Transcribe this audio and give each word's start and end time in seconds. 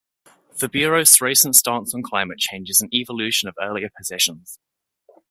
The 0.57 0.67
Bureau's 0.67 1.21
recent 1.21 1.55
stance 1.55 1.93
on 1.93 2.01
climate 2.01 2.39
change 2.39 2.71
is 2.71 2.81
an 2.81 2.89
evolution 2.91 3.47
of 3.47 3.55
earlier 3.61 3.91
positions. 3.95 4.57